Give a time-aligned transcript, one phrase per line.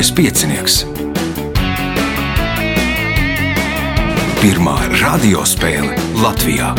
[0.00, 0.74] Mazais piecinieks.
[4.40, 6.70] Pirmā radiospēle Latvijā.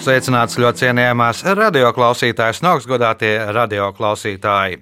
[0.00, 4.80] Sveicināts ļoti cienījamās radioklausītājas, augstgadātie radioklausītāji.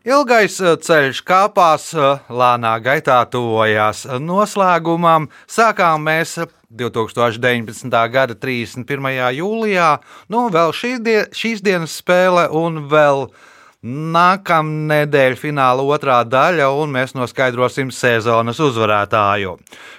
[0.00, 5.28] Ilgais eh, ceļš kāpās, eh, lēnā gaitā tuvojās noslēgumam.
[5.44, 6.38] Sākām mēs
[6.72, 7.92] 2019.
[8.12, 9.08] gada 31.
[9.36, 9.94] jūlijā,
[10.32, 13.26] nu vēl šī die, šīs dienas spēle un vēl
[13.82, 19.56] Nākamā nedēļa fināla otrā daļa, un mēs noskaidrosim sezonas uzvarētāju.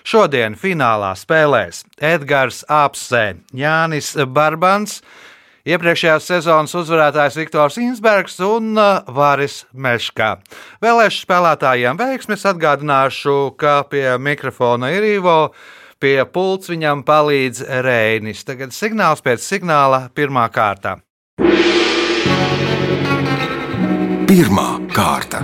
[0.08, 5.02] Šodien finālā spēlēs Edgars Apse, Jānis Barbans,
[5.68, 10.38] iepriekšējās sezonas uzvarētājs Viktors Insbergs un uh, Vāris Meškā.
[10.80, 15.40] Vēlēšu spēlētājiem veiksmes atgādināšu, ka pie mikrofona ir Ivo.
[16.04, 18.42] Pie pults viņam palīdz Reinis.
[18.44, 20.98] Tagad signāls pēc signāla pirmā kārta.
[24.28, 25.40] Pirmā kārta.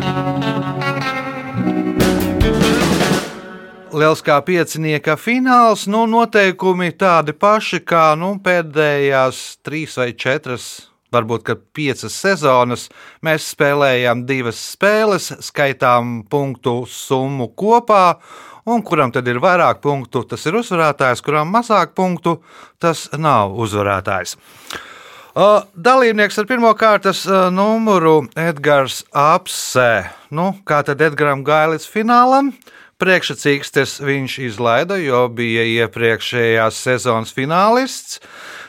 [3.95, 10.67] Lieliskā piecinieka fināls, nu, noteikumi tādi paši kā nu, pēdējās trīs vai četras,
[11.15, 12.89] varbūt piecas sezonas.
[13.23, 18.19] Mēs spēlējām divas spēles, skaitām punktu summu kopā,
[18.69, 22.39] un kuram tad ir vairāk punktu, tas ir uzvarētājs, kuram mazāk punktu,
[22.81, 24.37] tas nav uzvarētājs.
[25.89, 30.09] Dalībnieks ar pirmā kārtas numuru Edgars Apse.
[30.33, 32.53] Nu, kā tad Edgars gāja līdz finālam?
[32.99, 38.17] Priekšsacīkstes viņš izlaida, jo bija iepriekšējās sezonas finālists.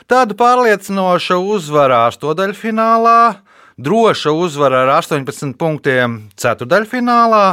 [0.07, 3.41] Tādu pārliecinošu uzvaru astodaļfinālā,
[3.81, 7.45] droša uzvara ar 18 punktiem ceturdaļfinālā,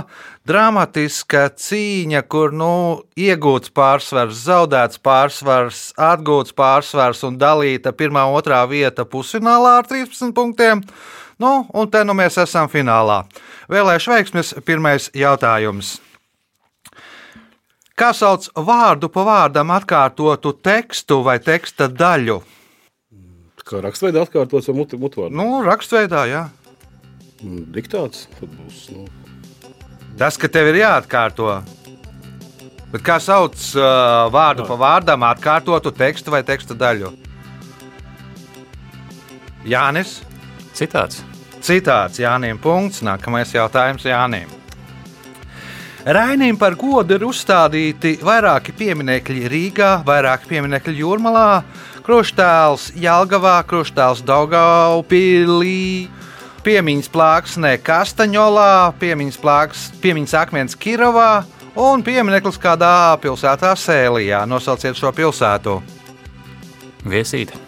[0.49, 2.73] dramatiska cīņa, kur nu,
[3.17, 10.85] iegūts pārsvars, zaudēts pārsvars, atgūts pārsvars un dalīta pirmā, otrā vieta pusfinālā ar 13 punktiem.
[11.39, 13.23] Nu, un te nu mēs esam finālā.
[13.71, 15.97] Vēlēšu veiksmes pirmais jautājums.
[17.99, 22.39] Kā sauc vārdu pa vārdam atkārtotu tekstu vai teksta daļu?
[23.69, 25.37] Kā raksturveidā atkārtots ar mutu, mutvārdu?
[25.37, 26.45] Nu, raksturveidā, jā.
[27.75, 28.27] Diktāts.
[28.41, 29.05] Būs, nu,
[30.19, 31.61] Tas, ka tev ir jāatkārto.
[32.91, 37.13] Bet kā sauc uh, vārdu pa vārdam, atkārtotu tekstu vai teksta daļu?
[39.69, 40.23] Jānis.
[40.75, 41.21] Citāts.
[41.63, 42.59] Citāts Jānim.
[42.59, 43.05] Punkts.
[43.07, 44.51] Nākamais jautājums Jānim.
[46.09, 51.49] Rainim par godu ir uzstādīti vairāki pieminekļi Rīgā, vairāki pieminekļi Jūrmalā,
[52.09, 56.09] Kruštēls Jālgavā, Kruštēls Daugaupīlī
[56.65, 61.43] piemiņas plāksnē Kastaņolā, piemiņas, plāks, piemiņas akmens Kirovā
[61.77, 64.41] un piemineklis kādā pilsētā Sēlijā.
[64.49, 65.77] Nosauciet šo pilsētu.
[67.05, 67.61] Viesīte.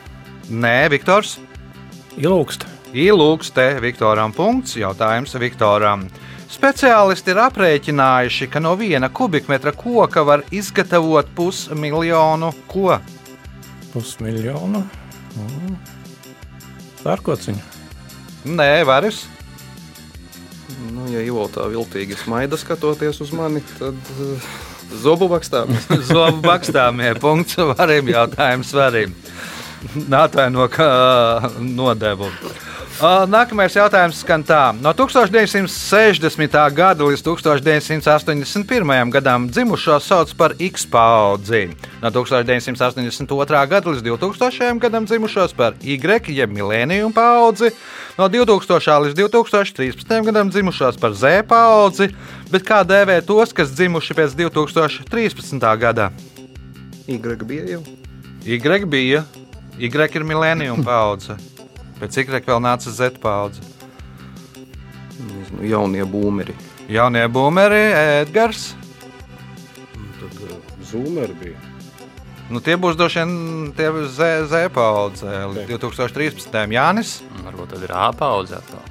[0.48, 1.36] Nē, Viktors.
[2.16, 2.64] Ilūkst.
[2.96, 4.32] Ilūkste Viktoram.
[4.32, 4.80] Punkts.
[4.80, 6.08] Jautājums Viktoram.
[6.48, 12.94] Speciālisti ir aprēķinājuši, ka no viena kubikmetra koka var izgatavot pusmiljonu ko?
[13.90, 14.84] Pusmiljonu.
[15.36, 15.76] Mm.
[17.02, 17.62] Sārkociņu.
[18.50, 19.24] Nē, varas.
[20.90, 24.50] Nu, ja Ivo tā viltīgi smaida skatoties uz mani, tad uh,
[25.02, 25.72] zobu bakstām.
[26.10, 29.14] zobu bakstām ir punkts varim, jautājums varim.
[30.12, 30.88] Atvaino, ka
[31.60, 32.28] nodevu.
[33.00, 34.74] Nākamais jautājums skan tā.
[34.76, 36.56] No 1960.
[36.76, 39.12] gada līdz 1981.
[39.14, 41.70] gadam dzimušo sauc par X paudzi.
[42.02, 43.62] No 1982.
[43.70, 44.80] gada līdz 2000.
[44.82, 47.70] gadam dzimušos par Y, jeb milēniju paudzi.
[48.18, 48.98] No 2000.
[49.06, 50.24] līdz 2013.
[50.26, 52.10] gadam dzimušos par Z paudzi.
[52.50, 55.76] Bet kā dēvē tos, kas dzimuši pēc 2013.
[55.78, 56.10] gada?
[57.06, 57.84] Y bija jau.
[58.44, 59.24] Y bija.
[59.78, 61.49] Y ir milēniju paudze.
[62.00, 63.64] Pēc cik reka vēl nāca Z paudze?
[65.60, 66.54] Jaunie būmeri.
[66.88, 67.82] Jaunie būmeri,
[68.22, 68.70] Edgars.
[70.16, 70.54] Tad uh,
[70.88, 71.58] zūmeri bija.
[72.50, 73.34] Nu, tie būs droši vien
[73.78, 76.56] tie Z, Z paudze līdz 2013.
[76.74, 77.18] Jānis.
[77.44, 78.82] Varbūt tad ir A paudze atkal.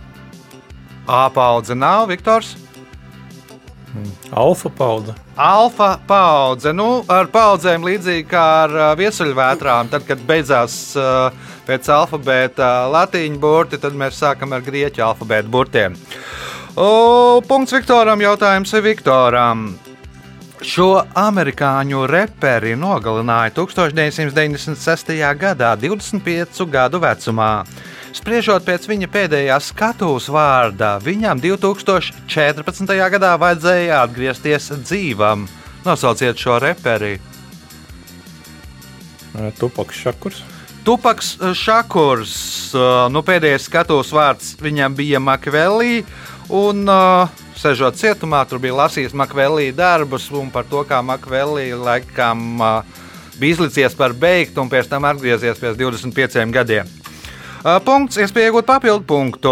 [1.10, 2.54] A paudze nav, Viktors.
[4.32, 5.18] Alfa paudze.
[5.40, 6.74] Alfa paudze.
[6.76, 9.88] Nu, ar paudzēm līdzīgi kā ar viesuļvētrām.
[9.88, 10.74] Tad, kad beidzās
[11.68, 15.96] pēc alfabēta latīņu burti, tad mēs sākam ar grieķu alfabēta burtiem.
[16.76, 18.20] O, punkts Viktoram.
[18.20, 19.70] Jautājums Viktoram.
[20.60, 25.16] Šo amerikāņu reperi nogalināja 1996.
[25.40, 27.54] gadā, 25 gadu vecumā.
[28.10, 32.94] Spriežot pēc viņa pēdējā skatuves vārda, viņam 2014.
[33.14, 35.46] gadā vajadzēja atgriezties dzīvam.
[35.86, 37.20] Nosauciet šo reperi.
[39.60, 40.42] Tupaks Šakurs.
[40.84, 42.34] Tupaks Šakurs,
[43.14, 46.02] nu, pēdējais skatos vārds viņam bija Makvelī.
[46.50, 47.30] Un, uh,
[47.60, 53.04] Sežot cietumā, tur bija lasījis Makvelī darbus un par to, kā Makvelī laikam uh,
[53.36, 56.99] bija izlicies par beigtu un pēc tam atgriezies pēc 25 gadiem.
[57.60, 59.52] Uh, Punkts, iespēja iegūt papildu punktu.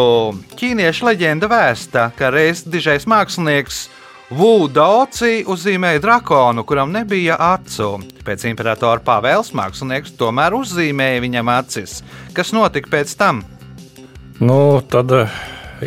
[0.56, 3.90] Ķīniešu leģenda vēsta, ka reiz dižais mākslinieks
[4.32, 7.98] Wu Daoci uzzīmēja drakonu, kuram nebija acu.
[8.28, 12.02] Pēc imperatora pavēles mākslinieks tomēr uzzīmēja viņam acis.
[12.36, 13.44] Kas notika pēc tam?
[14.40, 15.38] Nu, tad eh,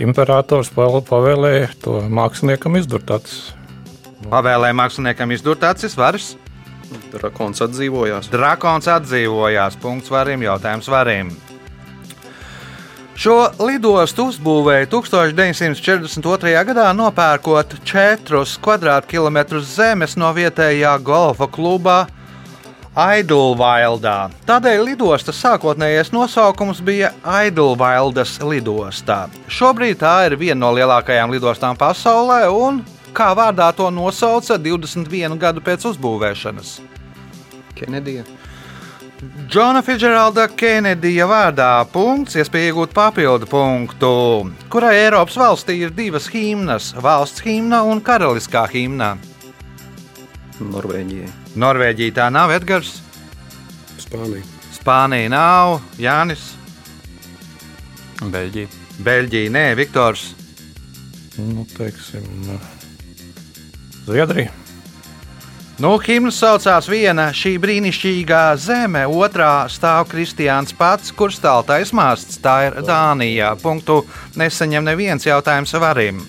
[0.05, 3.55] imperators pav- pavēlēja to māksliniekam izdurt acis.
[4.29, 6.35] Pavēlēja māksliniekam izdurt acis varas.
[7.13, 8.29] Drakons atdzīvojās.
[8.33, 9.81] Drakons atdzīvojās.
[9.81, 11.33] Punkts varim, jautājums varim.
[13.19, 16.55] Šo lidostu uzbūvēja 1942.
[16.71, 18.45] gadā, nopērkot 4
[19.11, 22.07] km2 zemes no vietējā golfa kluba
[22.91, 24.31] Idlevildā.
[24.49, 29.29] Tādēļ lidostas sākotnējais nosaukums bija Idlevildas lidostā.
[29.47, 32.83] Šobrīd tā ir viena no lielākajām lidostām pasaulē, un
[33.15, 36.79] kā vārdā to nosauca 21 gadu pēc uzbūvēšanas.
[37.79, 38.27] Kenedija.
[39.21, 44.13] Džona Fitzgeralda Kenedija vārdā punkts, iespēja iegūt papildu punktu,
[44.73, 49.19] kurai Eiropas valstī ir divas himnas- valsts himna un karaliskā himna.
[50.61, 51.29] Norvēģijai.
[51.57, 53.03] Norvēģija tā nav Edgars,
[53.99, 54.45] Spānija.
[54.73, 56.55] Spānija nav Jānis,
[58.21, 58.69] Beļģija.
[59.01, 60.35] Beļģija nē, Viktors.
[61.37, 62.25] Nu, teiksim,
[64.07, 64.60] Zviedrija.
[65.81, 72.37] Nu, himna saucās viena šī brīnišķīgā zeme, otrā stāv Kristiāns pats, kurš stāvtais māsts.
[72.45, 73.57] Tā ir Dānija.
[73.63, 74.05] Punktu
[74.37, 76.21] nesaņem neviens jautājums varim.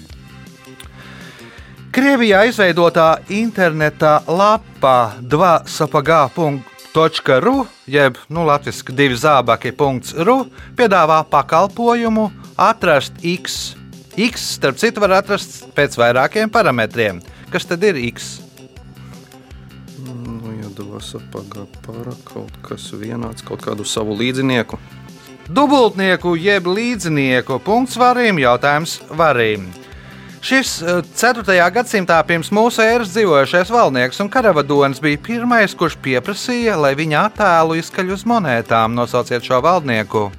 [1.92, 10.48] Krievijā izveidotā interneta lapa 2sapagā.ru, jeb nu, latviešu divi zābaki.ru,
[10.80, 13.75] piedāvā pakalpojumu atrast X.
[14.15, 17.19] X, starp citu, var atrast pēc vairākiem parametriem.
[17.51, 18.48] Kas tad ir X?
[21.01, 24.80] Apakā para kaut kas vienāds, kaut kādu savu līdzinieku.
[25.51, 29.65] Dubultnieku jeb līdzinieku punkts varim, jautājums varim.
[30.42, 31.57] Šis eh, 4.
[31.74, 37.77] gadsimtā pirms mūsu ēras dzīvojošais valdnieks un karavadonis bija pirmais, kurš pieprasīja, lai viņa attēlu
[37.81, 38.98] izkaļ uz monētām.
[38.98, 40.30] Nosauciet šo valdnieku.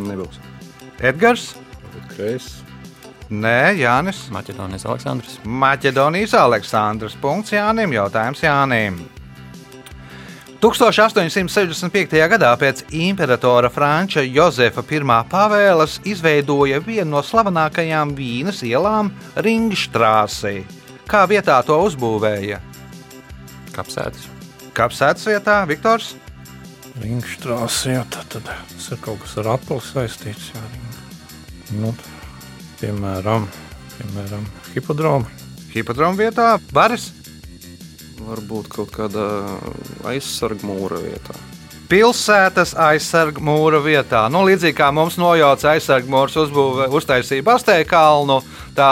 [0.00, 0.40] Nebūs.
[1.00, 1.54] Edgars,
[2.12, 2.59] kreis.
[3.30, 5.36] Nē, Jānis, Maķedonijas Aleksandrs.
[5.46, 7.14] Maķedonijas Aleksandrs.
[7.22, 8.96] Punkts Jānim, jautājums Jānim.
[10.60, 12.18] 1865.
[12.34, 15.00] gadā pēc imperatora Franča Jozefa I
[15.30, 19.12] pavēles izveidoja vienu no slavenākajām Vīnes ielām-
[19.46, 20.66] Ringstrāsi.
[21.06, 22.58] Kā vietā to uzbūvēja?
[23.72, 24.26] Kapsētas.
[24.74, 26.14] Kapsētas vietā, Viktors.
[27.00, 28.50] Ringstrāse, jā, tad, tad
[28.90, 30.50] ir kaut kas ar apli saistīts.
[30.52, 30.60] Jā,
[31.78, 31.94] nu,
[32.80, 33.46] piemēram,
[33.98, 34.44] piemēram
[34.74, 35.28] hipodromu.
[35.70, 37.10] Hipodroma vietā, Baris.
[38.20, 39.28] Varbūt kaut kādā
[40.10, 41.36] aizsargu mūra vietā.
[41.90, 44.22] Pilsētas aizsargu mūra vietā.
[44.30, 48.36] Nu, līdzīgi kā mums nojauca aizsargu mūrs, uzbūve, uztaisīja Bastēju kalnu,
[48.76, 48.90] tā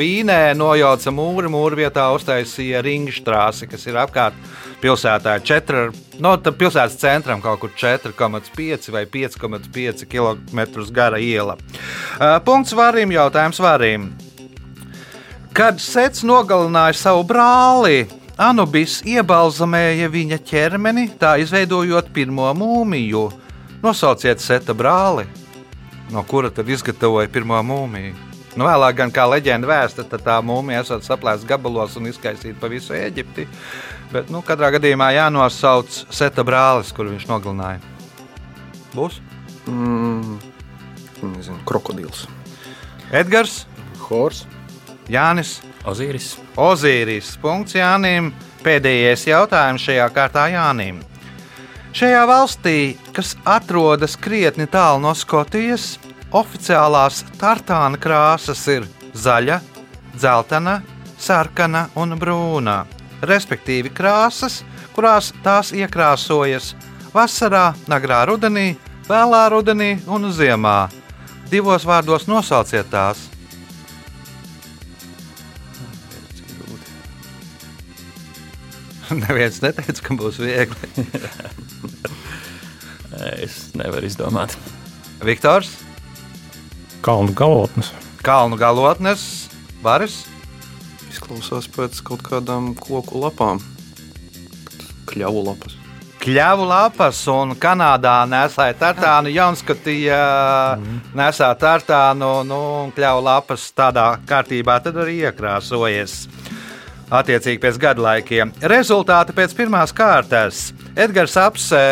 [0.00, 4.38] Vīnē nojauca mūri, mūra vietā uztaisīja Ringstrāsi, kas ir apkārt
[4.82, 5.36] pilsētā.
[5.46, 5.86] Četri,
[6.22, 10.62] no tā pilsētas centram kaut kur 4,5 vai 5,5 km
[10.94, 11.56] gara iela.
[12.18, 14.10] Uh, Punkts varim, jautājums varim.
[15.54, 18.06] Kad Sets nogalināja savu brāli,
[18.38, 23.24] Anubis iebalzamēja viņa ķermeni, tā izveidojot pirmo mūmiju.
[23.82, 25.24] Nosauciet Seta brāli,
[26.14, 28.14] no kura tad izgatavoja pirmo mūmiju.
[28.58, 32.70] Nu, vēlāk, gan kā leģenda vēsta, tad tā mūmija esat saplēsta gabalos un izkaisīta pa
[32.70, 33.44] visu Eģipti.
[34.12, 37.82] Bet, nu, katrā gadījumā jānosauc Seta brālis, kuru viņš nogalināja.
[38.94, 39.20] Būs
[39.68, 40.38] Mm,
[41.22, 42.26] nezinu, krokodils.
[43.12, 43.66] Edgars,
[44.08, 44.46] Hors.
[45.08, 45.58] Jānis.
[45.84, 46.36] Ozīris.
[46.56, 47.34] Ozīris.
[47.40, 48.32] Punkts Jānim.
[48.64, 51.02] Pēdējais jautājums šajā kārtā Jānim.
[51.96, 55.96] Šajā valstī, kas atrodas krietni tālu no Skotijas,
[56.32, 59.60] oficiālās tartāna krāsas ir zaļa,
[60.16, 60.80] dzeltena,
[61.18, 62.82] sarkana un brūna.
[63.22, 64.60] Respektīvi krāsas,
[64.94, 66.74] kurās tās iekrāsojas
[67.14, 68.76] vasarā, agrā rudenī,
[69.08, 70.88] vēlā rudenī un ziemā.
[71.50, 73.24] Divos vārdos nosauciet tās.
[79.08, 80.90] Neviens neteica, ka būs viegli.
[83.18, 84.52] Es nevaru izdomāt.
[85.26, 85.72] Viktors,
[87.02, 87.90] Kalnu galotnes.
[88.22, 89.48] kalnu galotnes,
[89.82, 90.20] varas.
[91.18, 93.58] Izklausās pēc kaut kādām koku lapām.
[95.10, 95.74] Kļavu lapas.
[96.22, 100.22] Kļavu lapas un Kanādā nesāja tartānu, Jaunskatījā
[101.18, 106.20] nesā tartānu, nu, un kļavu lapas tādā kārtībā tad arī iekrāsojies.
[107.10, 108.54] Attiecīgi pēc gadu laikiem.
[108.70, 110.68] Rezultāti pēc pirmās kārtas.
[110.94, 111.82] Edgars Apse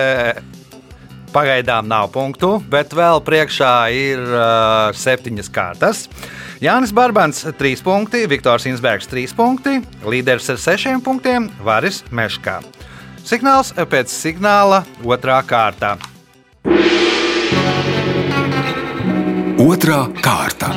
[1.36, 6.06] pagaidām nav punktu, bet vēl priekšā ir uh, septiņas kārtas.
[6.64, 9.76] Jānis Barbans 3 punkti, Viktors Insbergs 3 punkti,
[10.08, 12.62] līderis ar 6 punktiem Varis Meškā.
[13.26, 15.96] Signāls pēc signāla otrā kārta.
[19.66, 20.72] Otra kārta.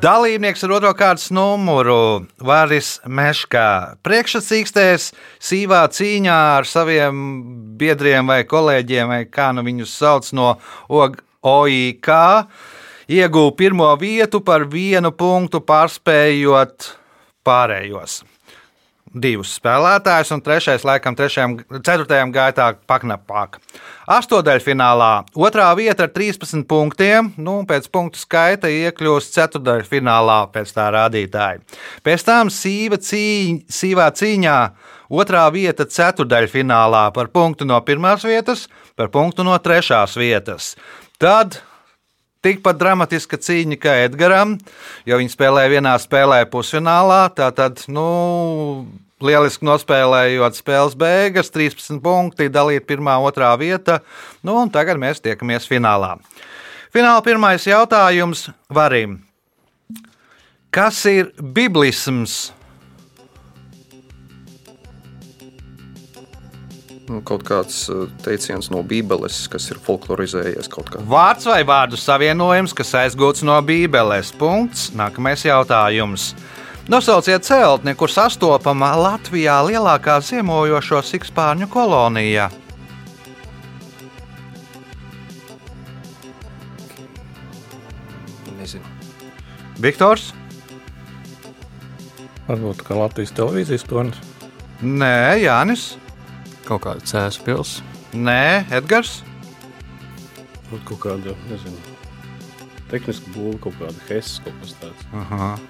[0.00, 3.98] Dalībnieks ar otro kārtas numuru Vāris Meškā.
[4.00, 5.10] Priekšsacīkstēs
[5.44, 7.18] sīvā cīņā ar saviem
[7.76, 10.54] biedriem vai kolēģiem, vai kā nu viņus sauc no
[10.88, 12.10] OIK,
[13.12, 16.88] ieguva pirmo vietu par vienu punktu, pārspējot
[17.44, 18.22] pārējos.
[19.10, 23.56] Divus spēlētājus, un trešais, laikam, trešajam, ceturtajam gaitā paknapāk.
[24.06, 31.58] Astotdaļfinālā otrā vieta ar 13 punktiem, nu, pēc punktu skaita iekļūst ceturdaļfinālā pēc tā rādītāja.
[32.06, 34.58] Pēc tam sīva cīņ, sīvā cīņā
[35.10, 40.76] otrā vieta ceturdaļfinālā par punktu no pirmās vietas, par punktu no trešās vietas.
[41.18, 41.58] Tad
[42.44, 44.58] tikpat dramatiska cīņa kā Edgars,
[45.08, 47.22] jo viņi spēlēja vienā spēlē pusfinālā.
[47.36, 48.06] Tātad, nu,
[49.24, 54.00] lieliski nospēlējot spēles beigas, 13 punkti, dalīt pirmā, otrā vieta.
[54.46, 56.16] Nu, tagad mēs tiekamies finālā.
[56.90, 59.20] Fināla pirmais jautājums Varim.
[60.74, 62.50] Kas ir biblisms?
[67.10, 71.00] Nu, kaut kāds uh, teiciens no Bībeles, kas ir folklorizējies kaut kā.
[71.10, 74.30] Vārds vai vārdu savienojums, kas aizgūts no Bībeles.
[74.38, 74.92] Punkts.
[74.94, 76.30] Nākamais jautājums.
[76.90, 82.46] Nosauciet celtni, kur sastopama Latvijā lielākā ziemojošo sikspārņu kolonija.
[88.60, 88.86] Nezinu.
[89.82, 90.28] Viktors?
[92.46, 94.22] Varbūt kā Latvijas televīzijas tornis.
[94.78, 95.88] Nē, Jānis.
[96.68, 97.98] Kaut kāda cēsu pilsēta.
[98.16, 99.20] Nē, Edgars.
[100.70, 101.78] Būt kaut kāda, nezinu,
[102.90, 105.68] tehniska būva, kaut kāda hesa, kaut kas tāds.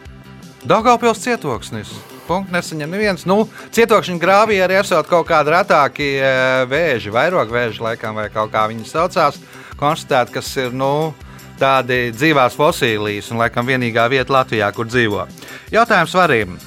[0.69, 1.93] Daugaupils cietoksnis.
[2.27, 3.25] Punkts nesaņem neviens.
[3.29, 8.67] Nu, cietokšņa grāvī arī esot kaut kādi retākie eh, vēži, vairogvēži, laikam, vai kaut kā
[8.71, 9.41] viņi saucās.
[9.81, 11.13] Konstatēt, kas ir, nu,
[11.61, 15.27] tādi dzīvās fosilijas un, laikam, vienīgā vieta Latvijā, kur dzīvo.
[15.73, 16.59] Jautājums varim.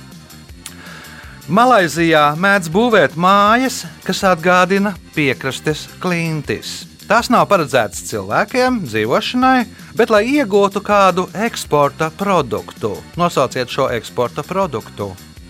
[1.51, 6.85] Malaizijā mēdz būvēt mājas, kas atgādina piekrastes klintis.
[7.03, 9.65] Tās nav paredzētas cilvēkiem, dzīvošanai,
[9.99, 12.93] bet lai iegūtu kādu eksporta produktu.
[13.19, 15.09] Nosauciet šo eksporta produktu.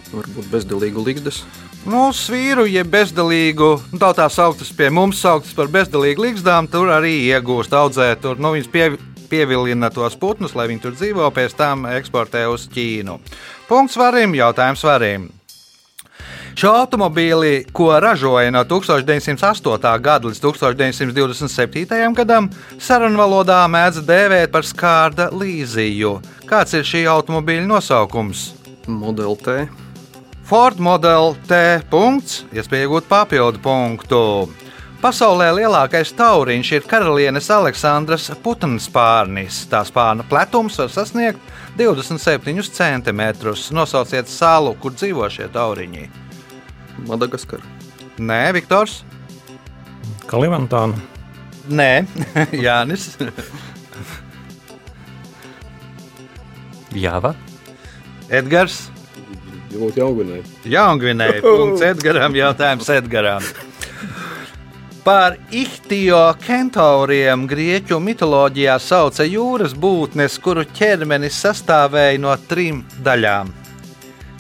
[0.10, 1.44] Varbūt bezdelīgu līgdes.
[1.86, 6.90] Nu, svīru, jeb bezdalīgu, nu, tā tā sauktas pie mums, sauktas par bezdalīgu līgzdām, tur
[6.96, 8.90] arī iegūst, audzē tur, nu, viņas pie,
[9.30, 13.20] pievilina tos putnus, lai viņi tur dzīvo, pēc tam eksportē uz Ķīnu.
[13.70, 15.30] Punkts varim, jautājums varim.
[16.54, 20.02] Šo automobīli, ko ražoja no 1908.
[20.02, 22.14] gada līdz 1927.
[22.14, 26.20] gadam, sarunvalodā mēdz dēvēt par skārda līziju.
[26.46, 28.52] Kāds ir šī automobīļa nosaukums?
[28.86, 29.66] Model T.
[30.46, 31.58] Ford Model T.
[31.90, 34.24] Punkts, iespēja iegūt papildu punktu.
[35.02, 39.66] Pasaulē lielākais tauriņš ir karalienes Aleksandras putnas spārnis.
[39.72, 41.42] Tā spārna platums var sasniegt
[41.82, 43.24] 27 cm.
[43.76, 46.23] Nosauciet salu, kur dzīvo šie tauriņi.
[47.08, 47.64] Madagaskara.
[48.22, 49.02] Nē, Viktors.
[50.30, 51.00] Kalimantāna.
[51.70, 52.06] Nē,
[52.66, 53.12] Jānis.
[56.94, 57.34] Jāva.
[58.30, 58.88] Edgars.
[59.74, 60.40] Ļoti jaungunē.
[60.70, 61.42] Jaungvinēja.
[61.42, 62.36] Punkts Edgaram.
[62.38, 63.46] Jautājums Edgaram.
[65.04, 73.52] Par ihtio kentauriem grieķu mitoloģijā sauca jūras būtnes, kuru ķermenis sastāvēja no trim daļām.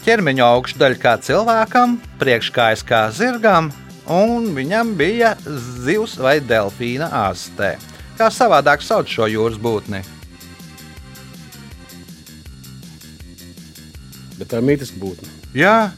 [0.03, 3.69] Ķermeņa augšdaļa kā cilvēkam, priekškājas kā zirgam,
[4.12, 5.29] un viņam bija
[5.86, 7.77] zivs vai delfīna ārstē.
[8.19, 10.03] Kā savādāk sauc šo jūras būtni?
[14.41, 15.31] Bet tā ir mītiska būtne.
[15.55, 15.93] Jā,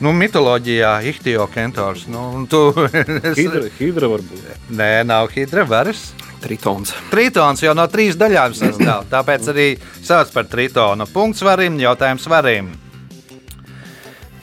[0.00, 2.08] nu, mitoloģijā ihtio kentors.
[2.08, 4.50] Nu, tu, es, Hidra, hidra var būt.
[4.72, 6.14] Nē, nav hidra varas.
[6.40, 6.96] Tritons.
[7.12, 9.10] Tritons jau no trīs daļām sastāv.
[9.12, 11.04] Tāpēc arī sauc par tritonu.
[11.12, 12.78] Punkts varim, jautājums varim.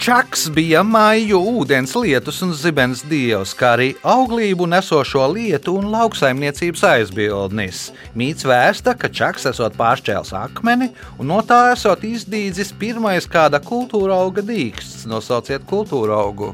[0.08, 6.86] Čaks bija maiju ūdens, lietus un zibens dievs, kā arī auglību nesošo lietu un lauksaimniecības
[6.88, 7.82] aizbildnis.
[8.16, 10.88] Mīts vēsta, ka Čaks esot pāršķēlis akmeni
[11.20, 15.04] un no tā esot izdīdzis pirmais kāda kultūra auga dīksts.
[15.12, 16.54] Nosauciet kultūra augu.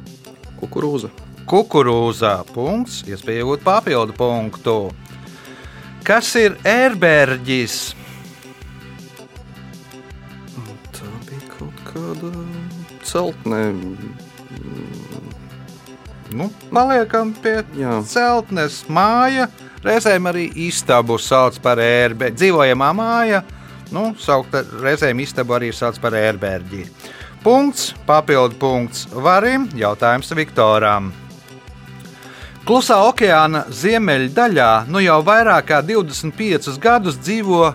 [0.58, 1.14] Kukurūza.
[1.46, 4.80] Kukurūzā punkts, iespēja iegūt papildu punktu.
[6.02, 7.84] Kas ir ērberģis?
[10.98, 12.34] Tā bija kaut kāda
[13.08, 13.62] celtne.
[16.34, 18.00] Nu, paliekam pie Jā.
[18.10, 19.50] celtnes māja.
[19.84, 22.38] Reizēm arī istabu sauc par ērberģi.
[22.40, 23.44] Dzīvojamā māja,
[23.92, 26.88] nu, saukta reizēm istabu arī sauc par ērberģi.
[27.44, 31.12] Punkts, papildu punkts varim, jautājums Viktoram.
[32.64, 37.74] Klusā okeāna ziemeļdaļā nu jau vairāk kā 25 gadus dzīvo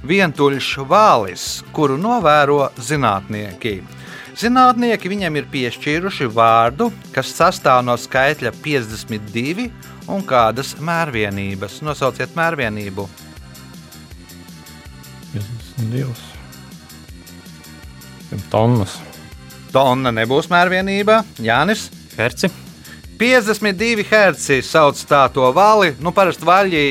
[0.00, 1.44] vientuļš vālis,
[1.76, 3.82] kuru novēro zinātnieki.
[4.34, 9.68] Zinātnieki viņam ir piešķīruši vārdu, kas sastāv no skaitļa 52
[10.10, 11.78] un kādas mērvienības.
[11.86, 13.06] Nosauciet mērvienību.
[15.34, 16.34] 52.
[18.50, 18.98] Tonnas.
[19.74, 21.22] Tonna nebūs mērvienība.
[21.42, 21.88] Jānis.
[22.18, 22.50] Herci.
[23.18, 25.92] 52 herci sauc tā to vali.
[26.02, 26.82] Nu, parasti vaļi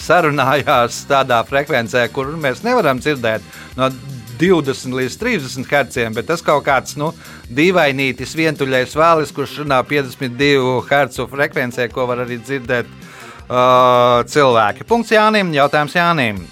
[0.00, 3.44] sarunājās tādā frekvencē, kur mēs nevaram dzirdēt
[3.78, 3.88] no
[4.40, 7.12] 20 līdz 30 herciem, bet tas kaut kāds nu,
[7.50, 14.86] dīvainītis, vientuļais valis, kurš runā 52 hercu frekvencē, ko var arī dzirdēt uh, cilvēki.
[14.88, 16.44] Punkts Jānim, jautājums Jānim.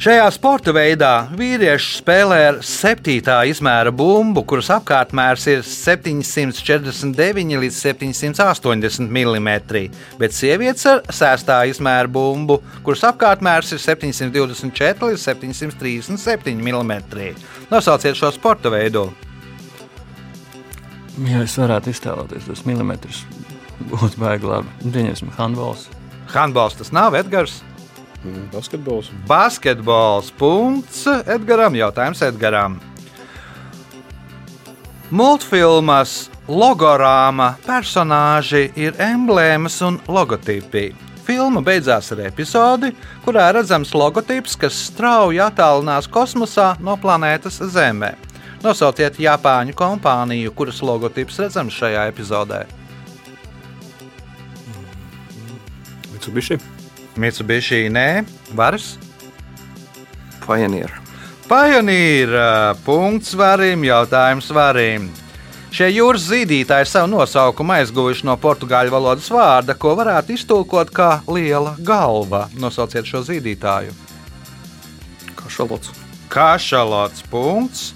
[0.00, 9.12] Šajā sporta veidā vīrieši spēlē ar septītā izmēra bumbu, kuras apkārtmērs ir 749 līdz 780
[9.12, 9.50] mm,
[10.16, 16.96] bet sievietes ar sestā izmēra bumbu, kuras apkārtmērs ir 724 līdz 737 mm.
[17.68, 19.10] Nosauciet šo sporta veidu.
[21.28, 23.26] Ja es varētu iztēloties tos milimetrus,
[23.92, 24.78] būtu baigi labi.
[24.86, 25.90] Pieņemsim, handbols.
[26.32, 27.60] Handbols tas nav Edgars.
[28.24, 29.10] Mm, Basketbols.
[29.26, 30.30] Basketbols.
[30.38, 31.74] Punkts Edgaram.
[31.74, 32.80] Jautājums Edgaram.
[35.10, 40.90] Multfilmas logorāma personāži ir emblēmas un logotipi.
[41.26, 42.90] Filma beidzās ar epizodi,
[43.24, 48.14] kurā redzams logotips, kas strauji attālinās kosmosā no planētas Zemē.
[48.64, 52.64] Nosauciet Japāņu kompāniju, kuras logotips redzams šajā epizodē.
[56.12, 56.60] Mitsubishi.
[57.20, 58.24] Mitsubishi nē,
[58.56, 58.94] Varas.
[60.46, 60.90] Pioneer.
[61.50, 62.32] Pioneer.
[62.84, 65.10] Punkts varim, jautājums varim.
[65.70, 71.76] Šie jūras zīdītāji savu nosaukumu aizguvuši no portugāļu valodas vārda, ko varētu iztulkot kā liela
[71.86, 72.48] galva.
[72.58, 73.94] Nosauciet šo zīdītāju.
[75.38, 75.92] Kašalots.
[76.32, 77.22] Kašalots.
[77.30, 77.90] Punkts.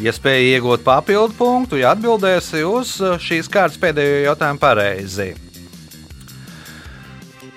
[0.00, 5.34] Iespēja iegūt papildu punktu, ja atbildēsi uz šīs kārtas pēdējo jautājumu pareizi.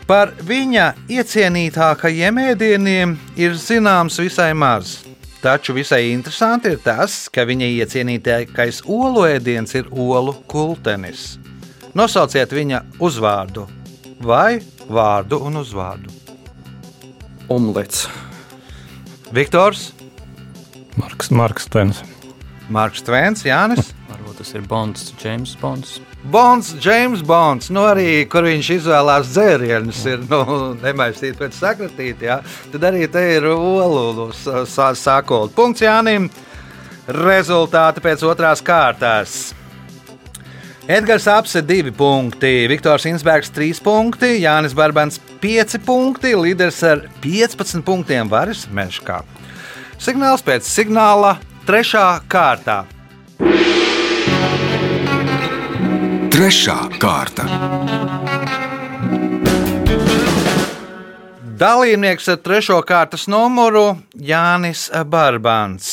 [0.05, 4.99] Par viņa iecienītākajiem ēdieniem ir zināms visai maz.
[5.41, 11.39] Taču visai interesanti ir tas, ka viņa iecienītākais olu ēdiens ir olu kultenis.
[11.97, 13.65] Nosauciet viņa uzvārdu
[14.21, 16.13] vai vārdu un uzvārdu.
[17.49, 18.05] Omlets.
[19.33, 19.91] Viktors,
[20.97, 22.03] Marks, Marks Tvens.
[22.69, 23.89] Marks Tvens, Jānis.
[24.07, 25.97] Varbūt tas ir Bonds, James Bonds.
[26.31, 30.39] Bonds, James Bonds, nu arī kur viņš izvēlās dzērienus, ir nu,
[30.81, 32.25] nemaisīt pēc sakritīte.
[32.25, 32.39] Ja?
[32.73, 35.53] Tad arī te ir olu sākot.
[35.53, 36.31] Punkts Jānim.
[37.05, 39.53] Rezultāti pēc otrās kārtas.
[40.89, 47.85] Edgars Apse 2 punkti, Viktors Insbergs 3 punkti, Jānis Barbans 5 punkti, līderis ar 15
[47.85, 49.21] punktiem Varis Meškā.
[50.01, 51.37] Signāls pēc signāla
[51.69, 52.83] trešā kārtā.
[56.45, 57.41] Trešā kārta.
[61.57, 65.87] Dalībnieks ar trešo kārtas numuru Jānis Barbans.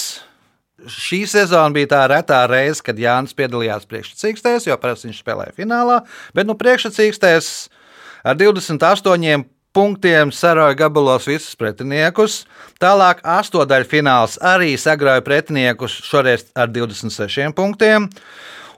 [0.92, 6.02] Šī sezona bija tā retā reize, kad Jānis piedalījās priekšsacīkstēs, jo parasti viņš spēlēja finālā,
[6.36, 7.50] bet nu priekšsacīkstēs
[8.20, 12.42] ar 28 punktiem saroja gabalos visus pretiniekus.
[12.76, 18.12] Tālāk astotdaļfināls arī sagrauja pretiniekus šoreiz ar 26 punktiem.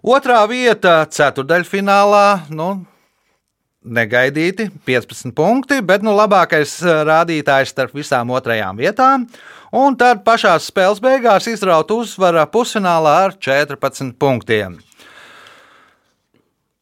[0.05, 2.51] Otrā vieta ceturdaļfinālā.
[2.53, 2.85] Nu,
[3.85, 9.27] Negaidīti 15 punkti, bet nu, labākais rādītājs starp visām otrajām vietām.
[9.77, 14.79] Un tad pašā spēles beigās izraut uzvara pusfinālā ar 14 punktiem.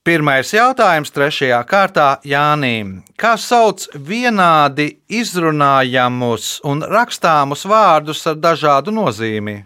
[0.02, 3.04] Pirmais jautājums trešajā kārtā Jānim.
[3.18, 9.60] Kā sauc vienādi izrunājamus un rakstāmus vārdus ar dažādu nozīmi?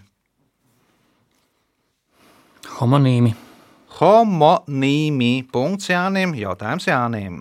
[2.77, 3.45] Homonīmi.
[3.96, 5.46] Homonīmi.
[5.52, 6.35] Punkts Jānim.
[6.37, 7.40] Jautājums Jānim.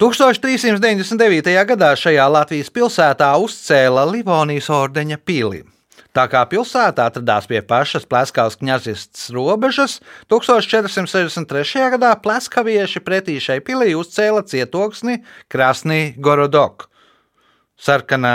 [0.00, 1.52] 1399.
[1.68, 5.60] gadā šajā Latvijas pilsētā uzcēla Livonijas ordeņa pili.
[6.16, 9.98] Tā kā pilsētā atradās pie pašas Pleskavas kņazistas robežas,
[10.32, 11.84] 1463.
[11.94, 15.20] gadā pleskavieši pretī šai pilī uzcēla cietoksni
[15.52, 16.88] Krasnī Gorodok,
[17.78, 18.32] sarkanā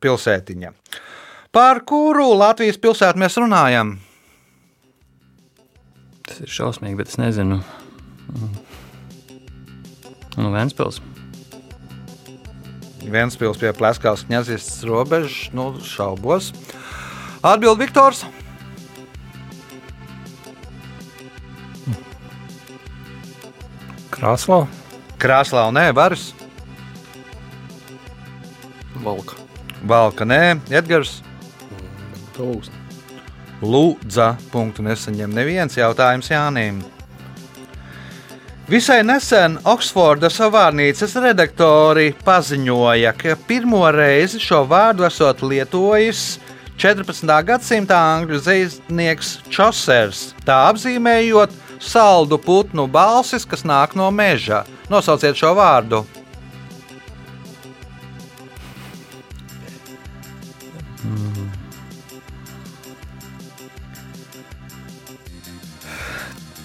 [0.00, 0.72] pilsētiņa.
[1.52, 3.98] Par kuru Latvijas pilsētu mēs runājam?
[6.26, 7.60] Tas ir šausmīgi, bet es nezinu.
[10.36, 11.00] Nu, Vēnspils.
[13.02, 16.52] Vienspils pie Pleskavas kņazistas robežas, nu, šaubos.
[17.42, 18.22] Atbild Viktors.
[24.14, 24.60] Krāslā.
[25.18, 26.28] Krāslā un nē, varas.
[29.02, 29.40] Valka.
[29.82, 31.18] Valka, nē, Edgars.
[32.36, 32.81] Tūkst.
[33.62, 36.80] Lūdza, punktu nesaņem neviens jautājums Jānim.
[38.66, 46.40] Visai nesen Oksfordas vārnīcas redaktori paziņoja, ka pirmo reizi šo vārdu esot lietojis
[46.80, 47.28] 14.
[47.46, 54.64] gadsimta angļu zvejnieks Čosers, tā apzīmējot saldu putnu balsis, kas nāk no meža.
[54.90, 56.02] Nosauciet šo vārdu.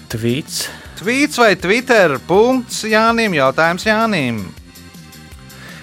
[0.08, 0.62] Tvīts.
[0.96, 2.14] Tvīts vai Twitter?
[2.24, 3.34] Punkts Jānim.
[3.36, 4.38] Jautājums Jānim.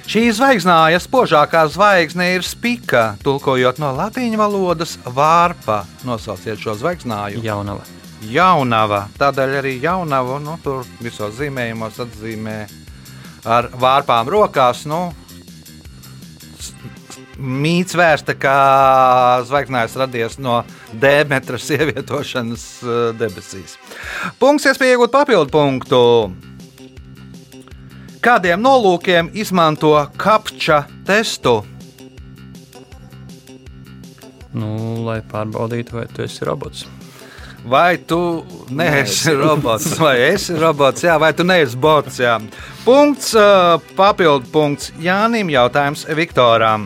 [0.09, 5.83] Šī zvaigznāja spožākā zvaigzne ir spika, tulkojot no latīņu valodas vārpa.
[6.05, 7.43] Nosauciet šo zvaigznāju.
[7.45, 7.85] Jaunava.
[8.25, 9.03] Jaunava.
[9.21, 12.57] Tādēļ arī jaunava nu, tur visos zīmējumos atzīmē
[13.45, 14.87] ar vārpām rokās.
[14.89, 15.11] Nu,
[17.35, 18.55] Mīts vērsta, ka
[19.47, 20.61] zvaigznājs radies no
[20.95, 23.75] Demetras ievietošanas eh, debesīs.
[24.39, 26.01] Punkts, iespēja iegūt papildu punktu.
[28.25, 31.59] Kādiem nolūkiem izmanto kapča testu?
[34.55, 36.85] Nu, lai pārbaudītu, vai tu esi robots.
[37.65, 42.19] Vai tu neesi robots, vai esi robots, jā, vai tu neesi bots?
[42.21, 42.37] Jā.
[42.85, 46.85] Punkts, ā, papildu punkts Jānim, jautājums Viktoram.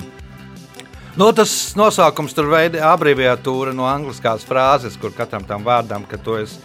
[1.20, 6.38] Nu, tas nosaukums tur veidā abreviatūra no angliskās frāzes, kur katram tam vārdam, ka tu
[6.40, 6.62] esi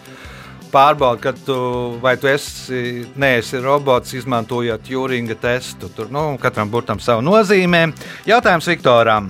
[0.71, 1.57] pārbaudi, ka tu,
[1.99, 5.89] vai tu esi, neesi robots, izmantojot Jūringa testu.
[5.91, 7.89] Tur nu, katram burtam savu nozīmē.
[8.29, 9.27] Jautājums Viktoram.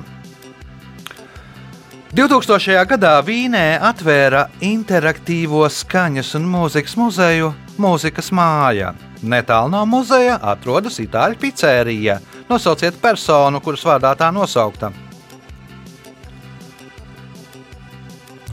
[2.14, 2.78] 2000.
[2.94, 7.50] gadā Vīnē atvēra interaktīvo skaņas un mūzikas muzeju
[7.82, 8.94] Mūzikas māja.
[9.26, 12.22] Netālu no muzeja atrodas itāļu pizzerija.
[12.48, 14.94] Nosauciet personu, kuras vārdā tā nosaukta.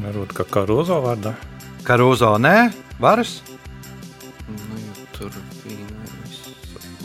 [0.03, 1.37] Varbūt kā Karuzo vārdā.
[1.87, 3.37] Karuzo, nē, varas.
[4.51, 5.31] Nu, ja tur
[5.63, 6.41] vīnēs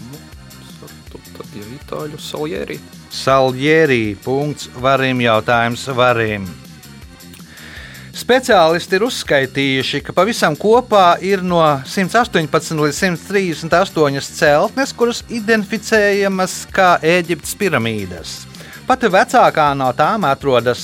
[0.07, 2.79] Mozartu, tad ja itāļu saljēri.
[3.13, 4.15] Saljērī.
[4.23, 6.47] Punkts varim jautājums varim.
[8.17, 16.95] Speciālisti ir uzskaitījuši, ka pavisam kopā ir no 118 līdz 138 celtnes, kuras identificējamas kā
[17.05, 18.33] Eģiptes piramīdas.
[18.89, 20.81] Pati vecākā no tām atrodas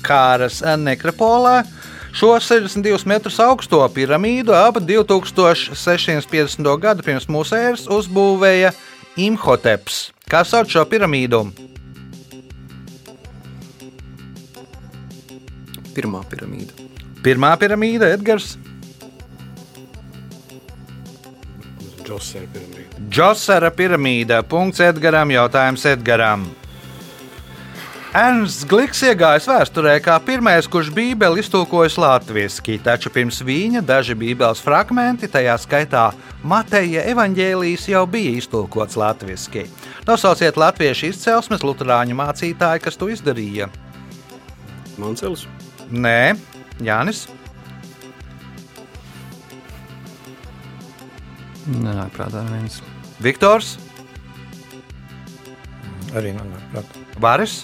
[0.00, 1.64] Sakāras nekropolē.
[2.12, 6.78] Šo 62 metrus augsto piramīdu ap 2650.
[6.80, 8.72] gadu pirms mūsu ēras uzbūvēja
[9.20, 10.10] Imhoteps.
[10.30, 11.44] Kā sauc šo piramīdu?
[15.94, 16.88] Pirmā piramīda.
[17.22, 18.56] Pirmā piramīda, Edgars,
[22.00, 23.04] Džosera piramīda.
[23.10, 24.40] Džosera piramīda.
[24.48, 26.48] Punkts Edgaram, jautājums Edgaram.
[28.10, 34.58] Ernsts Gliks iegājis vēsturē kā pirmais, kurš Bībeli iztulkojis latviešu, taču pirms viņa daži Bībeles
[34.64, 36.08] fragmenti, tajā skaitā
[36.42, 39.62] Mateja evaņģēlijas, jau bija iztulkots latviešu.
[40.10, 43.70] Nosauciet latviešu izcelsmes luterāņu mācītāju, kas to izdarīja.
[44.98, 45.46] Mancels.
[45.94, 46.34] Nē,
[46.82, 47.28] Jānis.
[51.70, 52.82] Nenāk prātā neviens.
[53.22, 53.76] Viktors,
[56.10, 57.04] Arī nenāk prātā.
[57.22, 57.60] Varis,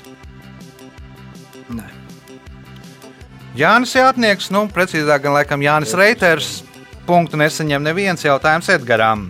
[1.73, 1.87] Nē.
[3.57, 6.61] Jānis Jātnieks, nu, precīzāk, gan laikam Jānis Reiters.
[7.07, 9.29] Punktu nesaņem neviens jautājums Edgaram.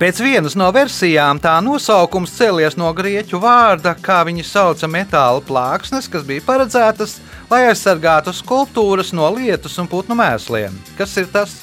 [0.00, 6.08] Pēc vienas no versijām tā nosaukums cēlies no grieķu vārda, kā viņi sauca metāla plāksnes,
[6.08, 7.18] kas bija paredzētas,
[7.50, 10.78] lai aizsargātu skulptūras no lietus un putnu mēsliem.
[10.96, 11.58] Kas ir tas?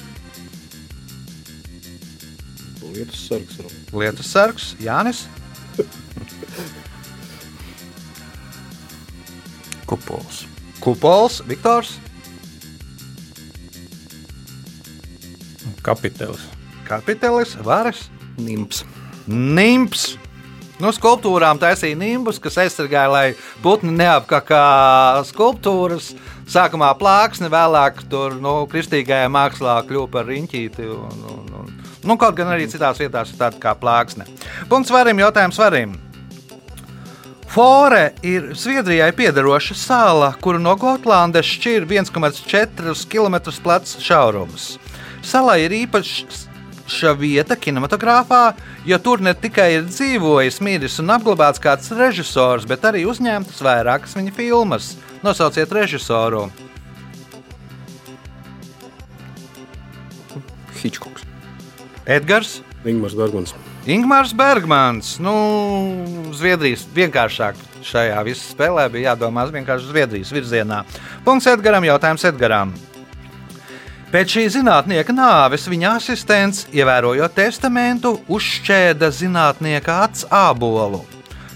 [2.85, 3.57] Lietus sargs.
[3.89, 5.25] Lietus sargs, Jānis,
[9.87, 10.43] Kupols.
[10.83, 11.95] Kupols, Viktors.
[15.81, 16.43] Kapitālis.
[16.87, 18.83] Kapitālis, varas, nimps.
[19.27, 20.17] Nimps.
[20.77, 23.27] No skulptūrām taisīja nimbus, kas aizsargāja, lai
[23.63, 26.11] putni neapkakā skulptūras.
[26.47, 30.89] Sākumā plāksne, vēlāk tur nu, kristīgajā mākslā kļuva par riņķīti.
[30.93, 31.71] Un, un, un.
[32.07, 34.27] Nu, kaut gan arī citās vietās ir tāda kā plāksne.
[34.69, 35.97] Punkts varam, jautājums varam.
[37.47, 44.75] Fore ir Zviedrijai piederoša sala, kuru no Gotlandes šķir 1,4 km plats šaurums.
[45.23, 48.51] Salai ir īpaša vieta kinematogrāfā,
[48.85, 54.17] jo tur ne tikai ir dzīvojis, miris un apglabāts kāds režisors, bet arī uzņemtas vairākas
[54.19, 54.95] viņa filmas.
[55.23, 56.49] Nosauciet režisoru.
[60.77, 61.25] Hitchcocks.
[62.05, 63.55] Edgars, Ingmars Bergmans.
[63.87, 65.13] Ingūns Bergmans.
[65.23, 65.31] Nu,
[66.35, 67.55] Zviedrijas vienkāršāk
[67.87, 70.81] šajā visā spēlē bija jādomā vienkārši Zviedrijas virzienā.
[71.23, 72.73] Punkts Edgaram, jautājums Edgaram.
[74.11, 81.01] Pēc šī zinātnieka nāves viņa asistents, ievērojot testamentu, uzšķēda zinātnieka acu ābolu.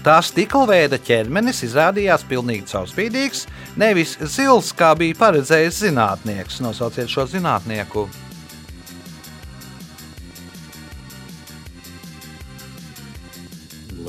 [0.00, 3.44] Tā stiklveida ķermenis izrādījās pilnīgi caurspīdīgs,
[3.76, 6.62] nevis zils, kā bija paredzējis zinātnieks.
[6.64, 8.08] Nosauciet šo zinātnieku.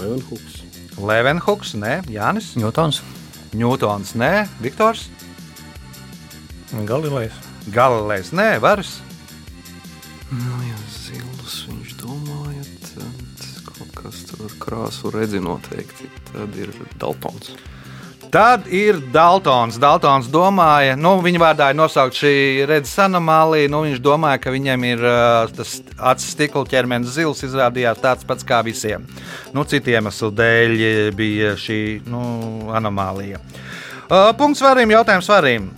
[0.04, 0.60] Levenhuks.
[1.00, 3.00] Levenhuks, nē, Jānis, Ņūtons.
[3.56, 5.08] Ņūtons, nē, Viktors,
[6.89, 7.34] Galilejs.
[7.72, 8.98] Galilejs, nē, Varas,
[10.34, 16.08] Nu, ja zilus viņš domāja, tad kaut kas tur krāsu redzi noteikti.
[16.32, 17.52] Tad ir Daltons.
[18.34, 19.76] Tad ir Daltons.
[19.78, 23.69] Daltons domāja, nu, viņa vārdā ir nosaukt šī redzes anomālija.
[23.69, 28.48] Nu, viņš domāja, ka viņam ir uh, tas acu stikla ķermenis zils, izrādījās tāds pats
[28.50, 29.06] kā visiem.
[29.54, 30.74] Nu, citu iemeslu dēļ
[31.13, 32.24] bija šī nu,
[32.74, 33.38] anomālija.
[34.10, 35.69] Uh, punkts svarīm, jautājums svarīm.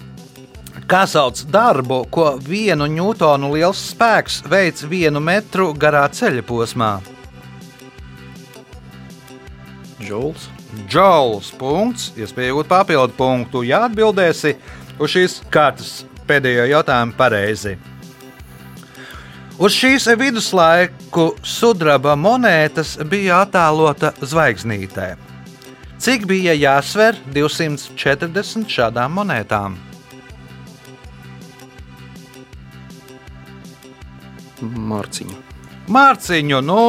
[0.88, 6.94] Kā sauc darbu, ko vienu ņūtonu liels spēks veids vienu metru garā ceļa posmā?
[10.00, 10.55] Džols.
[10.90, 11.52] Džauls.
[11.60, 12.12] Punkts.
[12.20, 14.56] Iespēja iegūt papildu punktu, ja atbildēsi
[15.00, 17.76] uz šīs kārtas pēdējo jautājumu pareizi.
[19.56, 25.14] Uz šīs viduslaiku sudraba monētas bija attēlota zvaigznītē.
[25.96, 29.78] Cik bija jāsver 240 šādām monētām?
[34.60, 35.40] Mārciņa.
[35.96, 36.82] Mārciņu, nu,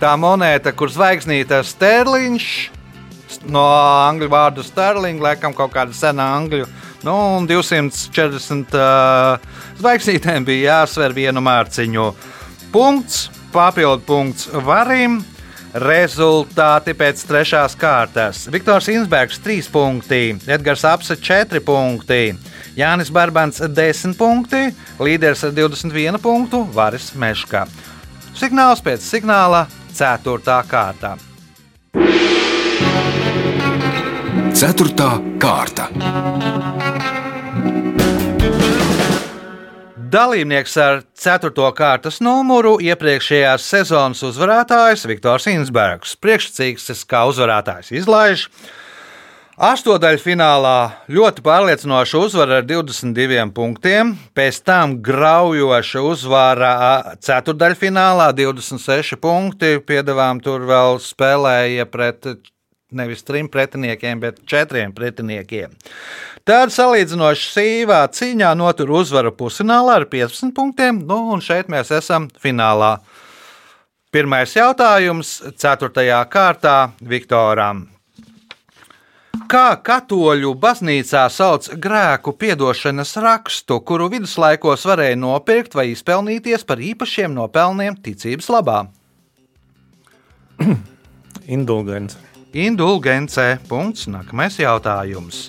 [0.00, 2.48] tā monēta, kur zvaigznīte ir sterliņš,
[3.52, 3.64] no
[4.08, 6.66] angļu vārdu sterling, laikam kaut kāda sena angļu.
[7.06, 9.38] Nu, un 240 uh,
[9.78, 12.08] zvaigznītēm bija jāsver vienu mārciņu.
[12.74, 15.20] Punkts, papildu punkts varim.
[15.78, 18.46] Rezultāti pēc trešās kārtas.
[18.48, 22.32] Viktors Insbergs 3 punkti, Edgars Apse 4 punkti,
[22.74, 24.62] Jānis Barbans 10 punkti,
[24.96, 27.66] līderis ar 21 punktu Varis Meškā.
[28.38, 30.62] Signāls pēc signāla 4.
[30.68, 31.14] kārtā.
[34.58, 35.86] Ceturtā kārta.
[40.08, 41.52] Dalībnieks ar 4.
[41.76, 46.16] kārtas numuru iepriekšējās sezonas uzvarētājs Viktors Insbergs.
[46.16, 48.48] Priekšsacīgs kā uzvarētājs izlaiž.
[49.58, 56.68] Astotdaļfinālā ļoti pārliecinoša uzvara ar 22 punktiem, pēc tam graujoša uzvara
[57.26, 59.80] ceturdaļfinālā 26 punkti.
[59.82, 62.30] Piedevām tur vēl spēlēja pret
[62.94, 65.74] nevis trim pretiniekiem, bet četriem pretiniekiem.
[66.46, 72.30] Tad salīdzinoši sīvā cīņā notur uzvaru pusfinālā ar 15 punktiem, nu un šeit mēs esam
[72.38, 73.00] finālā.
[74.14, 76.10] Pirmais jautājums, 4.
[76.30, 77.88] kārtā Viktoram.
[79.48, 87.32] Kā katoļu baznīcā sauc grēku piedošanas rakstu, kuru viduslaikos varēja nopirkt vai izpelnīties par īpašiem
[87.32, 88.82] nopelniem ticības labā?
[91.56, 92.20] Indulgence.
[92.52, 93.48] Indulgence.
[93.70, 94.04] Punkts.
[94.12, 95.46] Nākamais jautājums.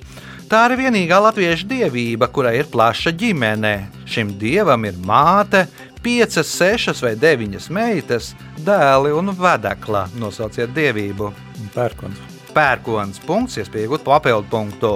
[0.47, 3.75] Tā ir vienīgā latviešu dievība, kurai ir plaša ģimene.
[4.07, 5.67] Šim dievam ir māte,
[5.99, 8.31] piecas, sešas vai deviņas meitas,
[8.63, 10.07] dēli un vedekla.
[10.15, 11.33] Nosauciet dievību.
[11.75, 12.38] Pērkons.
[12.59, 13.21] Pērkons.
[13.23, 14.93] Punkts, iespējot papildu punktu.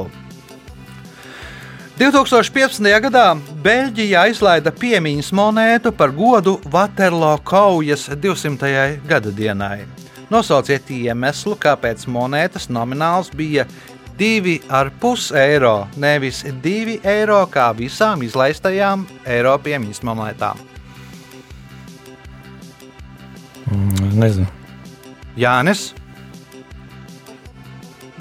[1.93, 2.89] 2015.
[3.05, 3.27] gadā
[3.63, 8.99] Beļģija izlaida piemiņas monētu par godu Waterloo kaujas 200.
[9.07, 9.85] gada dienai.
[10.33, 13.67] Nosauciet iemeslu, kāpēc monētas nomināls bija
[14.19, 20.59] 2,5 eiro, nevis 2 eiro kā visām izlaistajām eiro piemiņas monētām.
[23.69, 24.49] Mm, nezinu.
[25.37, 25.93] Jānis,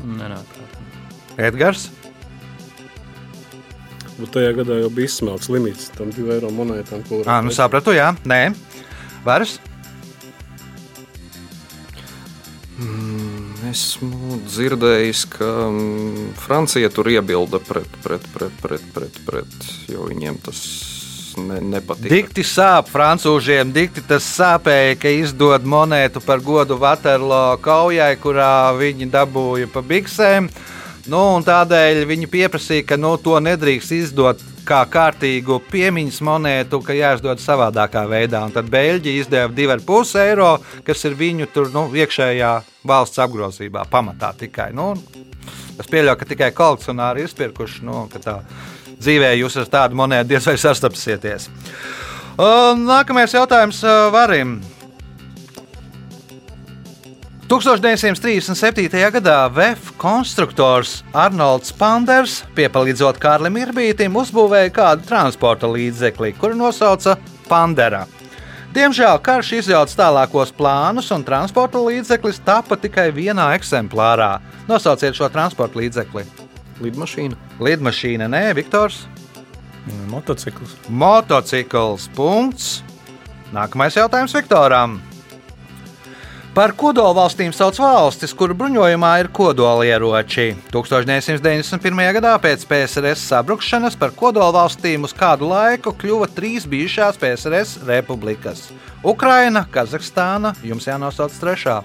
[0.03, 0.55] Nenāk.
[0.55, 0.87] prātā.
[1.49, 1.91] Edgars,
[4.23, 7.03] Bet tajā gadā jau bija izsmelts limits tam divu eiro monētām.
[7.09, 8.53] varētu nu sapratu, jā, nē.
[9.25, 9.57] Varas?
[13.73, 20.37] Esmu dzirdējis, ka mm, Francija tur iebilda pret, pret, pret, pret, pret, pret jo viņiem
[20.45, 20.61] tas
[21.41, 22.11] ne, nepatīk.
[22.11, 29.11] Dikti sāp francūžiem, dikti tas sāpēja, ka izdod monētu par godu Waterloo kaujai, kurā viņi
[29.13, 30.49] dabūja pa biksēm.
[31.11, 37.43] Nu, tādēļ viņi pieprasīja, ka nu, to nedrīkst izdot kā kārtīgu piemiņas monētu, ka jāizdod
[37.43, 38.45] savādākā veidā.
[38.47, 40.53] Un tad Beļģija izdeva 2,5 eiro,
[40.87, 42.53] kas ir viņu tur, nu, iekšējā
[42.89, 44.71] valsts apgrozībā, pamatā tikai.
[44.77, 44.93] Nu,
[45.79, 48.05] es pieļauju, ka tikai kolekcionāri izpirkuši, nu,
[49.03, 51.49] dzīvē jūs ar tādu monētu diez vai sastapsieties.
[52.83, 54.61] Nākamais jautājums uh, Varim.
[57.53, 58.89] 1937.
[59.13, 67.19] gadā VF konstruktors Arnolds Panders, piepalīdzot Kārlim Irbītam, uzbūvēja kādu transporta līdzekli, kuru nosauca
[67.51, 68.07] Pandera.
[68.73, 74.39] Diemžēl karš izjauca tālākos plānus, un transporta līdzeklis tapa tikai vienā eksemplārā.
[74.71, 76.25] Nosauciet šo transporta līdzekli.
[76.81, 77.37] Lidmašīna.
[77.61, 79.05] Lidmašīna, nē, Viktors.
[80.09, 80.77] Motocikls.
[80.89, 82.09] Motocikls.
[82.17, 82.83] Punkts.
[83.53, 85.01] Nākamais jautājums Viktoram.
[86.53, 90.51] Par kodolvalstīm sauc valstis, kuru bruņojumā ir kodolieroči.
[90.69, 92.03] 1991.
[92.19, 98.69] gadā pēc PSRS sabrukšanas par kodolvalstīm uz kādu laiku kļuva trīs bijušās PSRS republikas-
[99.15, 101.81] Ukraina, Kazahstāna, jums jānosauc trešā.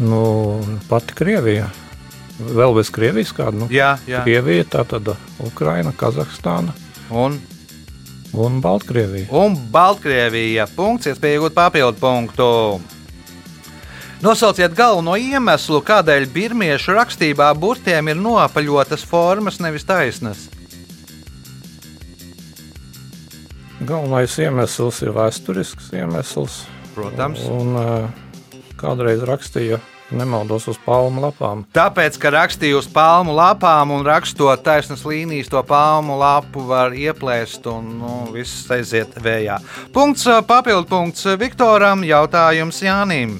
[0.00, 0.20] Nu,
[0.88, 1.68] pati Krievija.
[2.40, 3.52] Vēl bez Krievijas kāda?
[3.60, 4.22] Nu, Jā, jā.
[4.24, 5.10] Krievija, tā tad
[5.44, 6.72] Ukraina, Kazahstāna
[7.12, 7.34] Un,
[8.32, 9.26] un Baltkrievija.
[9.34, 10.64] un Baltkrievija.
[10.76, 12.46] Punkts, iespēja iegūt papildu punktu.
[14.24, 20.46] Nosauciet galveno iemeslu, kādēļ birmiešu rakstībā burtiem ir noapaļotas formas, nevis taisnas.
[23.80, 26.62] Galvenais iemesls ir vēsturisks iemesls.
[26.94, 27.40] Protams.
[27.48, 28.10] Un, uh,
[28.80, 31.64] kādreiz rakstīja, ja nemaldos, uz palmu lapām.
[31.74, 37.66] Tāpēc, ka rakstīju uz palmu lapām un rakstot taisnas līnijas, to palmu lapu var ieplēst
[37.70, 39.60] un nu, viss aiziet vējā.
[39.94, 43.38] Punkts, papildu punkts Viktoram, jautājums Jānim.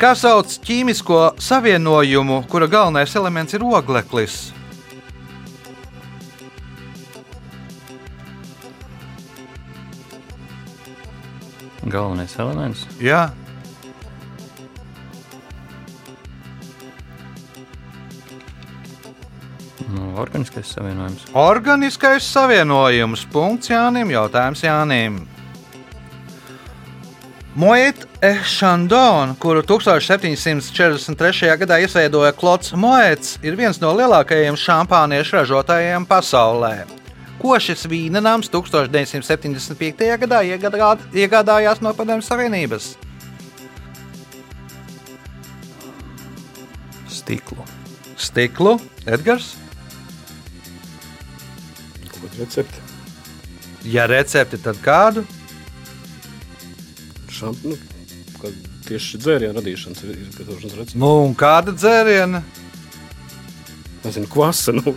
[0.00, 4.50] Kā sauc ķīmisko savienojumu, kura galvenais elements ir ogleklis?
[11.84, 12.86] Galvenais elements.
[12.98, 13.28] Jā,
[19.94, 21.24] Nu, organiskais savienojums.
[21.34, 23.26] Organiskais savienojums.
[23.30, 24.10] Punkts Jānim.
[24.10, 25.20] Jautājums Jānim.
[27.54, 31.54] Moet Echandon, kuru 1743.
[31.60, 36.82] gadā izveidoja Klods Moets, ir viens no lielākajiem šampāniešu ražotājiem pasaulē.
[37.38, 40.18] Ko šis vīnenams 1975.
[40.18, 42.96] gadā iegādā- iegādājās no Padomju Savienības?
[47.06, 47.62] Stiklu.
[48.16, 49.54] Stiklu, Edgars.
[52.24, 52.80] Ko recepti?
[53.84, 55.26] Ja recepti, tad kādu?
[57.28, 57.76] Šam, nu,
[58.40, 58.48] kā
[58.88, 61.00] tieši dzērienu radīšanas ir izgatavošanas recepti.
[61.02, 62.40] Nu, un kāda dzēriena?
[64.06, 64.94] Nezinu, kvasa, nu.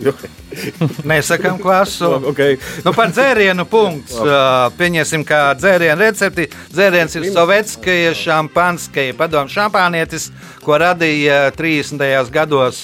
[1.04, 2.08] Nesakām kvasu.
[2.32, 2.56] okay.
[2.84, 4.16] Nu, par dzērienu punkts.
[4.16, 6.48] Uh, Pieņemsim, ka dzērienu recepti.
[6.72, 10.30] Dzēriens ir sovietskaja, šampanskaja, padomu šampānietis,
[10.64, 12.32] ko radīja 30.
[12.32, 12.80] gados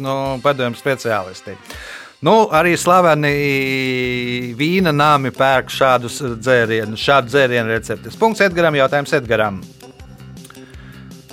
[0.00, 1.56] nu, padomu speciālisti.
[2.26, 3.30] Nu, arī slaveni
[4.58, 8.16] vīna nami pērk šādus dzērienus, šādu dzērienu receptes.
[8.18, 9.60] Punkts Edgaram, jautājums Edgaram.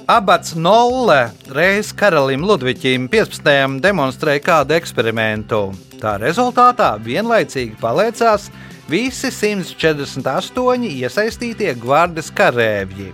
[0.05, 3.79] Abats Nolle reiz karalim Ludvičam 15.
[3.81, 5.63] demonstrēja kādu eksperimentu.
[5.97, 8.51] Tā rezultātā vienlaicīgi paliecās
[8.91, 13.09] visi 148 iesaistītie gvardes karēvji.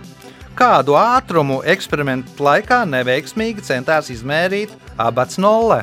[0.58, 5.80] Kādu ātrumu eksperimentu laikā neveiksmīgi centās izmērīt abats Nolle?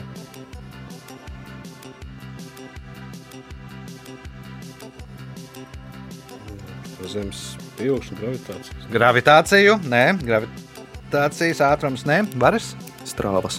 [7.17, 8.87] Zemes pieaugšana, gravitācijas.
[8.93, 12.75] Gravitāciju, nē, gravitācijas ātrums, nē, varas.
[13.07, 13.57] Strāvas.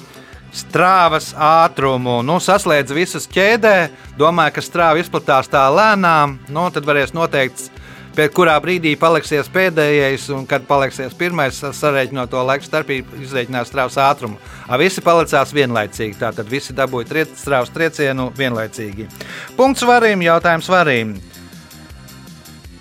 [0.54, 2.20] strāvas ātrumu.
[2.22, 3.90] Nu, saslēdz visus ķēdē,
[4.20, 6.38] domāju, ka strāva izplatās tā lēnām.
[6.54, 7.66] Nu, tad varēs noteikt,
[8.16, 13.98] pie kurā brīdī paliksies pēdējais un kad paliksies pirmais, sareiķinot to laiku starpību, izreikināt strāvas
[14.02, 14.38] ātrumu.
[14.68, 19.10] A, visi palicās vienlaicīgi, tātad visi dabūja triec, strāvas triecienu vienlaicīgi.
[19.58, 21.18] Punkts varim, jautājums varim.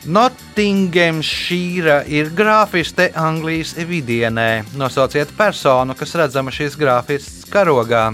[0.07, 4.63] Nottinghamšīra ir grāfiste Anglijas vidienē.
[4.79, 8.13] Nosauciet personu, kas redzama šīs grāfistes karogā.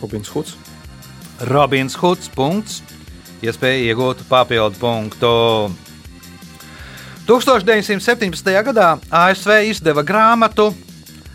[0.00, 0.56] Robins Huds.
[1.50, 2.30] Robins Huds.
[2.32, 2.80] Punkts.
[3.44, 5.32] Iespēja iegūt papildu punktu.
[7.28, 8.48] 1917.
[8.70, 10.70] gadā ASV izdeva grāmatu.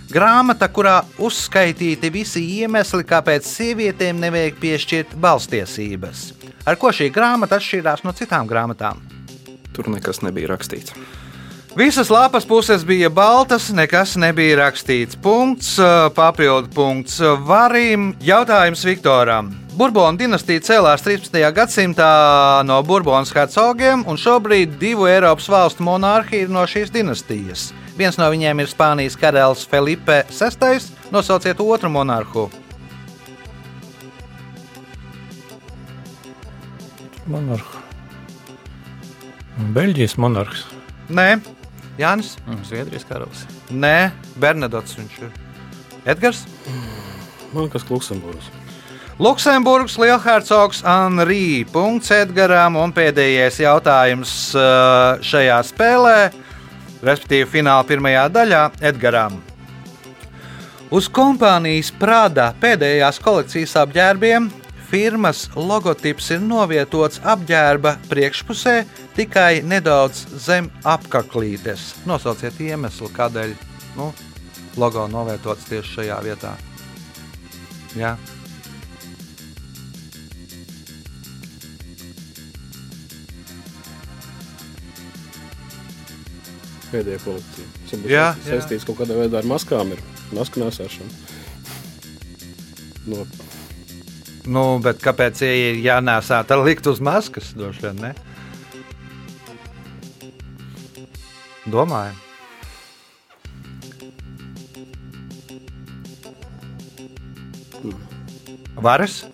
[0.09, 6.36] Grāmata, kurā uzskaitīti visi iemesli, kāpēc sievietēm nevajag piešķirt balstiesības.
[6.68, 8.99] Ar ko šī grāmata atšķīrās no citām grāmatām?
[9.72, 10.91] Tur nekas nebija rakstīts.
[11.78, 15.15] Visas lapas puses bija baltas, nekas nebija rakstīts.
[15.22, 18.15] Punkts, eh, papildu punkts varim.
[18.20, 19.53] Jautājums Viktoram.
[19.78, 21.53] Burbonu dinastija cēlās 13.
[21.53, 27.72] gadsimtā no Burbonas hercogiem, un šobrīd divu Eiropas valstu monarhi ir no šīs dinastijas.
[27.95, 30.82] Viens no viņiem ir Spānijas karalis Felipe VI.
[31.11, 32.49] Nosauciet otru monarhu.
[37.28, 37.84] Monarhu.
[39.73, 40.67] Beļģijas monarhs.
[41.09, 41.39] Nē,
[41.97, 42.36] Jānis.
[42.45, 43.43] Mm, Zviedrijas karalis.
[43.73, 45.34] Nē, Bernadots viņš ir.
[46.07, 46.45] Edgars.
[47.55, 48.51] Man kas Luksemburgas.
[49.17, 51.65] Luksemburgas lielhercogs Anrī.
[51.73, 56.17] Punkts Edgaram un pēdējais jautājums uh, šajā spēlē,
[57.01, 59.39] respektīvi fināla pirmajā daļā Edgaram.
[60.93, 64.51] Uz kompānijas Prāda pēdējās kolekcijas apģērbiem
[64.88, 68.77] firmas logotips ir novietots apģērba priekšpusē
[69.17, 71.91] tikai nedaudz zem apaklītes.
[72.07, 73.53] Nosauciet iemeslu, kādēļ
[73.99, 74.11] nu,
[74.79, 76.55] logo novietots tieši šajā vietā.
[77.97, 78.15] Jā.
[86.88, 88.03] Pēdējā kolekcija.
[88.07, 91.25] Jā, saistīts kaut kādā veidā ar maskām, ir masku nesēšana.
[93.07, 93.25] No,
[94.47, 96.39] Nu, bet kāpēc ir jānēsā?
[96.47, 97.99] Tad likt uz maskas, droši vien.
[98.05, 98.13] Ne?
[101.67, 102.15] Domāju.
[108.77, 109.25] Varas?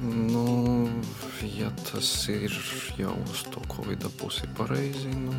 [0.00, 0.88] Nu,
[1.56, 2.52] ja tas ir
[3.00, 5.34] jau uz to Covid pusi pareizi, nu,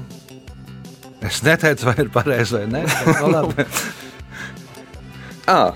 [1.22, 2.82] Es neteicu, vai ir pareizi vai nē.
[3.22, 3.66] Nu, labi.
[5.46, 5.74] à,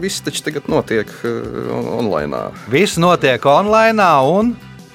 [0.00, 2.50] viss taču tagad notiek uh, online.
[2.72, 4.54] Viss notiek online, un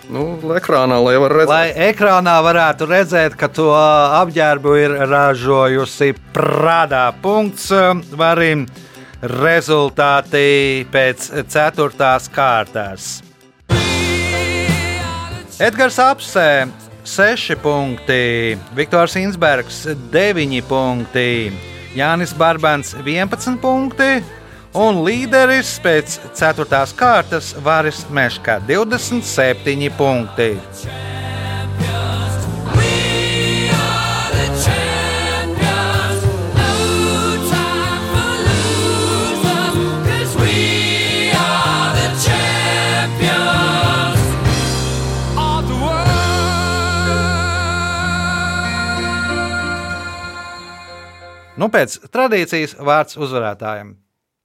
[0.09, 0.23] Nu,
[0.57, 7.11] ekrānā, lai lai ekrānā varētu redzēt, ka to apģērbu ir ražojusi Prādā.
[7.21, 7.67] Punkts
[8.17, 8.65] varim
[9.21, 13.19] rezultāti pēc ceturtās kārtas.
[15.61, 16.49] Edgars Apsē
[17.05, 21.29] 6 punkti, Viktors Insbergs 9 punkti,
[21.93, 24.38] Jānis Barbans 11 punkti
[24.79, 26.79] un līderis pēc 4.
[26.95, 30.53] kārtas Vāris Meškā 27 punkti.
[51.59, 53.97] Nu, pēc tradīcijas vārds uzvarētājiem.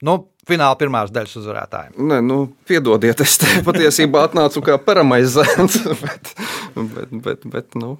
[0.03, 0.17] Nu,
[0.49, 1.95] fināla pirmās daļas uzvarētājiem.
[2.11, 2.39] Nē, nu,
[2.69, 5.79] piedodiet, es te patiesībā atnācu kā paramais zēns.
[5.95, 6.33] Bet,
[6.75, 7.93] bet, bet, bet nu,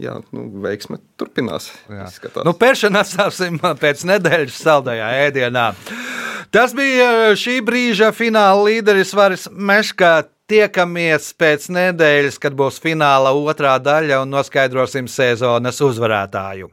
[0.00, 1.66] jā, nu, veiksme turpinās.
[2.46, 5.66] Nu, Pēršana atstāsim pēc nedēļas saldajā ēdienā.
[6.48, 10.14] Tas bija šī brīža fināla līderis Varis Meškā.
[10.48, 16.72] Tiekamies pēc nedēļas, kad būs fināla otrā daļa un noskaidrosim sezonas uzvarētāju.